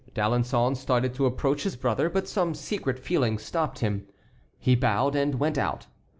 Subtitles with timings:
[0.15, 4.07] D'Alençon started to approach his brother, but some secret feeling stopped him.
[4.57, 5.85] He bowed and went out.